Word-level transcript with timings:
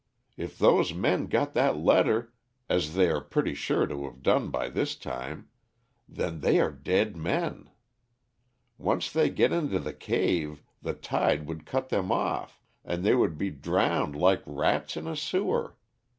If 0.35 0.57
those 0.57 0.95
men 0.95 1.27
got 1.27 1.53
that 1.53 1.77
letter, 1.77 2.33
as 2.67 2.95
they 2.95 3.07
are 3.11 3.21
pretty 3.21 3.53
sure 3.53 3.85
to 3.85 4.05
have 4.05 4.23
done 4.23 4.49
by 4.49 4.67
this 4.67 4.95
time, 4.95 5.49
then 6.09 6.39
they 6.39 6.59
are 6.59 6.71
dead 6.71 7.15
men. 7.15 7.69
Once 8.79 9.11
they 9.11 9.29
get 9.29 9.51
into 9.51 9.77
the 9.77 9.93
cave 9.93 10.63
the 10.81 10.95
tide 10.95 11.45
would 11.45 11.67
cut 11.67 11.89
them 11.89 12.11
off, 12.11 12.59
and 12.83 13.03
they 13.03 13.13
would 13.13 13.37
be 13.37 13.51
drowned 13.51 14.15
like 14.15 14.41
rats 14.47 14.97
in 14.97 15.05
a 15.05 15.15
sewer. 15.15 15.77